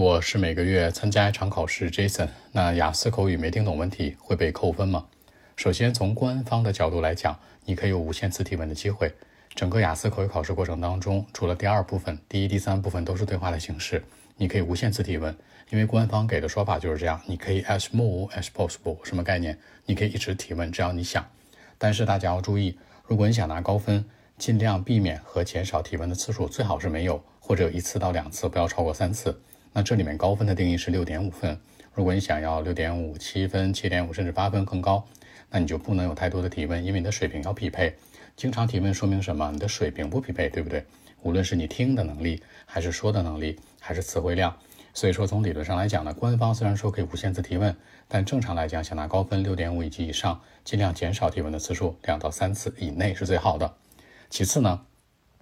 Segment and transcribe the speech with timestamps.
[0.00, 2.28] 我是每个月参加一场考试，Jason。
[2.52, 5.04] 那雅思口语没听懂问题会被扣分吗？
[5.56, 9.12] 首先从官方的角度来讲，你可以有无限次提问的机会。
[9.56, 14.04] 整个雅思口语考试过程当中，除了第二部分，第一、第三部分都是对话的形式，
[14.36, 15.36] 你可以无限次提问，
[15.70, 19.58] 因为官方给的说法就是这样，你可以 as more as possible，什么概念？
[19.84, 21.26] 你可以一直提问，只要你想。
[21.76, 24.04] 但是大家要注意，如果你想拿高分，
[24.38, 29.36] 尽量避免和减少提问的次数，最好是没有，或者一次到两次，不要超过三次。
[29.78, 31.56] 那这里面高分的定义是六点五分。
[31.94, 35.06] 如果你想要六点五、七分、七点五甚至八分更高，
[35.50, 37.94] 那你就不能有太多的提问，因为你的水平要匹配。
[38.34, 39.52] 经常提问说明什么？
[39.52, 40.84] 你的水平不匹配，对不对？
[41.22, 44.52] 无论是你听的能力，还是说的能力，还是词汇量。
[44.94, 47.72] 所以说，从理论上来讲呢，官方虽然说可以无限次提问，
[48.08, 53.72] 但正常来讲，想拿高分六点五以及以上，尽量减少提问的次数，两到三次以内是最好的。
[54.28, 54.80] 其次呢？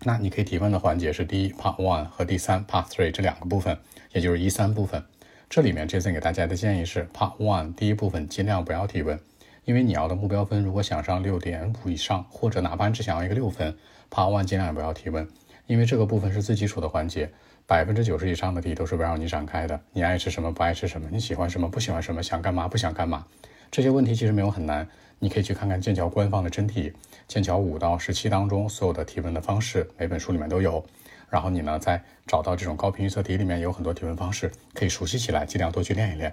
[0.02, 3.76] 那你可以提问的环节是第一 part one 和第三 part three 这两个部分，
[4.12, 5.02] 也就是一三部分。
[5.48, 9.18] 这里面这次给大家的建议是 part one 第一部分尽量不要提问，
[9.64, 13.74] 因为你要的目标分如果想上六点五以上，或者哪怕你只想要一个六分
[14.10, 15.26] ，part one 尽量也不要提问，
[15.66, 17.30] 因为这个部分是最基础的环节，
[17.66, 19.80] 百分之九十以上的题都是围绕你展开的。
[19.92, 23.24] 你爱吃什么，不爱吃什么，你喜欢什么，不喜欢什么，想干嘛，不想干嘛，
[23.70, 24.86] 这些问题其实没有很难。
[25.18, 26.92] 你可以去看看剑桥官方的真题，
[27.26, 30.84] 剑桥五到十七当中所有的提问的方式，每本书里面都有。
[31.30, 36.32] 然后你呢，再找到这种高频预测题里面有很多提问方式，可以熟悉起来，尽量多去练一练。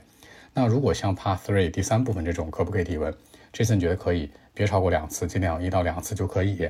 [0.54, 3.12] 那如果像 Part Three 第三部分这种，可不可以提问
[3.52, 6.70] ？Jason 觉得可以，别超过两次，尽量一到两次就可以。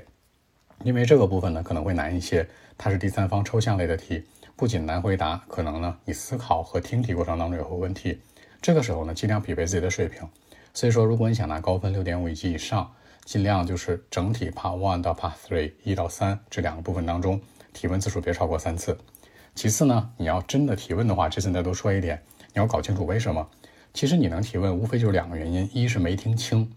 [0.83, 4.23] 因为这个部分呢可能会难一些，它是第三方抽象类的题，
[4.55, 8.21] 不仅难回答，可能呢你思考和听题过程当中也会有问题。
[8.61, 10.21] 这个时候呢，尽量匹配自己的水平。
[10.73, 12.91] 所以说，如果你想拿高分六点五以及以上，
[13.25, 17.39] 尽量就是整体 Part One 到 Part Three 一到三这两个部分当中，
[17.73, 18.97] 提问次数别超过三次。
[19.53, 23.47] 其次呢，你要真的提问的话，这次再多说一点，你要搞清楚为什么。
[23.93, 26.67] 其实你能提问，无非就是两个原因：一是没听清，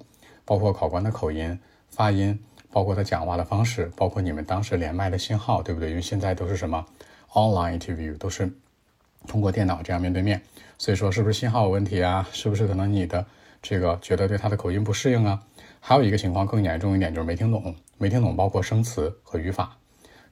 [0.44, 2.38] 包括考官的口音、发音，
[2.70, 5.88] 包括他讲话的方式，包括你们当时连麦的信号，对不对？
[5.88, 6.84] 因为现在都是什么
[7.32, 8.52] online interview，都是
[9.26, 10.42] 通过电脑这样面对面，
[10.76, 12.28] 所以说是不是信号有问题啊？
[12.30, 13.24] 是不是可能你的？
[13.62, 15.42] 这个觉得对他的口音不适应啊，
[15.80, 17.74] 还有一个情况更严重一点，就是没听懂。
[17.98, 19.76] 没听懂包括生词和语法。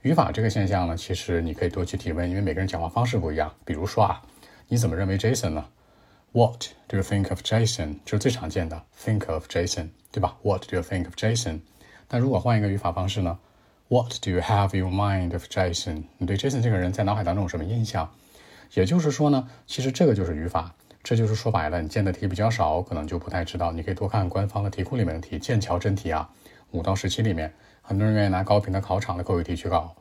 [0.03, 3.53] 语法这个现象呢，其实你可以多去提问，因为每个人讲话方式不一样。
[3.65, 4.23] 比如说啊，
[4.69, 5.65] 你怎么认为 Jason 呢
[6.33, 7.97] ？What do you think of Jason？
[8.05, 11.61] 这是最常见的，think of Jason，对吧？What do you think of Jason？
[12.07, 13.39] 但如果换一个语法方式呢
[13.89, 16.05] ？What do you have in mind of Jason？
[16.19, 18.13] 你对 Jason 这个人在脑海当中有什么印象？
[18.75, 20.75] 也就是说呢，其实这个就是语法。
[21.05, 23.71] 这就是说白了，你见的题比较少，可能就不太知道。
[23.71, 26.27] 你可以多看官方的题库里面的题，剑桥真题啊，
[26.71, 29.95] 五到十七里面，很多人愿意拿高频的考场的口语题去搞，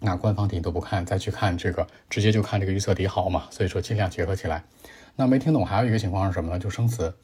[0.00, 3.44] 那官方题都不看，再去看这个，直接就看这个预测题好嘛？
[3.50, 4.64] 所以说尽量结合起来。
[5.16, 6.58] 那没听懂还有一个情况是什么呢？
[6.58, 7.14] 就生词，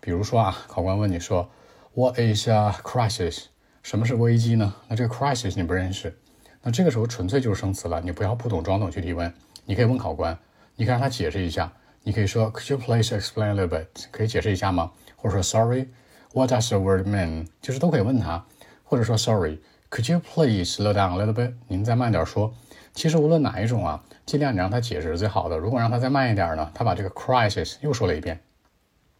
[0.00, 1.48] 比如说啊，考官问你说
[1.94, 3.44] What is a crisis？
[3.84, 4.74] 什么是危机呢？
[4.88, 6.18] 那这个 crisis 你不认识，
[6.62, 9.32] 那这个时候纯粹就是生词了，你不要不懂装懂去提问，
[9.64, 10.36] 你可以问考官，
[10.74, 11.72] 你可以让他解释一下。
[12.08, 13.86] 你可以说，Could you please explain a little bit？
[14.10, 14.90] 可以解释一下吗？
[15.14, 17.46] 或者说，Sorry，What does the word mean？
[17.60, 18.42] 就是都可以问他，
[18.82, 21.52] 或者说，Sorry，Could you please slow down a little bit？
[21.66, 22.54] 您再慢点说。
[22.94, 25.58] 其实无论哪一种啊，尽量你让他解释是最好的。
[25.58, 28.40] 如果让他再慢一点呢，他把这个 crisis 又说了一遍。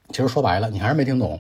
[0.09, 1.39] 其实说白了，你还是没听懂，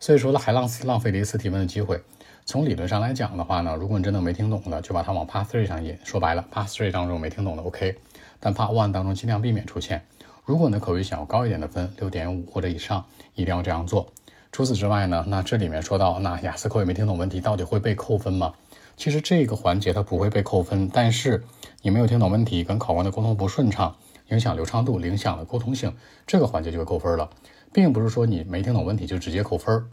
[0.00, 2.02] 所以说呢还浪浪费了一次提问的机会。
[2.44, 5.96] 从理论上来讲的话呢，如果你真的没听懂的，就把它往 Part Three 上引。
[6.02, 7.96] 说白了，Part Three 当中没听懂的 OK，
[8.40, 10.04] 但 Part One 当中尽量避免出现。
[10.48, 13.04] 如果你的口语想要高一点的分，六点五或者以上，
[13.34, 14.10] 一定要这样做。
[14.50, 18.54] 除此之外呢，那这里面说到，那雅思口语没听懂问题到底会被扣分吗？
[18.96, 21.44] 其实这个环节它不会被扣分，但是
[21.82, 23.94] 你没有听懂问题，跟考官的沟通不顺畅，
[24.30, 25.94] 影响流畅度，影响了沟通性，
[26.26, 27.28] 这个环节就会扣分了，
[27.70, 29.84] 并不是说你没听懂问题就直接扣分，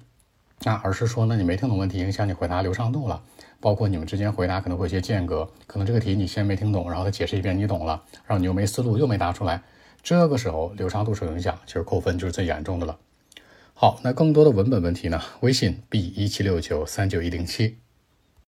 [0.63, 3.21] 那而是说呢，你没听懂问题影响你回答流畅度了，
[3.59, 9.61] 包括你们之间回答可能会有些间隔，可能这个题你先没听懂，然后他解释一遍你懂了，然后你又没思路又没答出来。
[10.05, 12.99] 这个时候流畅度受影响，其实扣分就是最严重的了。
[13.73, 15.19] 好，那更多的文本问题呢？
[15.39, 17.79] 微信 b 一七六九三九一零七。